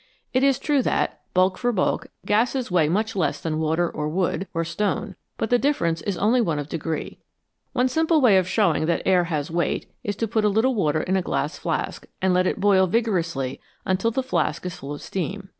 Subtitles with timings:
[0.33, 4.47] It is true that, bulk for bulk, gases weigh much less than water, or wood,
[4.51, 7.19] or stone, but the difference is only one of degree.
[7.73, 11.01] One simple way of showing that air has weight is to put a little water
[11.03, 15.03] in a glass flask, and let it boil vigorously until the flask is full of
[15.03, 15.49] steam.